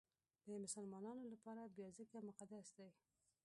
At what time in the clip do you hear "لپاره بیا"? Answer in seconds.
1.33-1.87